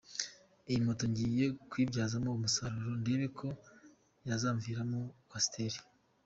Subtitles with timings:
[0.69, 3.47] Iyi moto ngiye kuyibyazamo umusaruro ndebe ko
[4.27, 5.79] yazamviramo kwasiteri.